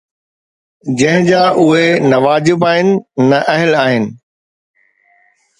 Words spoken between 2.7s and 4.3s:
آهن ۽ نه اهل آهن